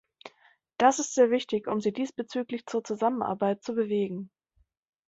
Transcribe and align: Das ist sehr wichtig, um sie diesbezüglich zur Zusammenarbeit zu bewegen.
Das 0.79 0.97
ist 0.97 1.13
sehr 1.13 1.29
wichtig, 1.29 1.67
um 1.67 1.79
sie 1.79 1.93
diesbezüglich 1.93 2.65
zur 2.65 2.83
Zusammenarbeit 2.83 3.61
zu 3.63 3.75
bewegen. 3.75 4.31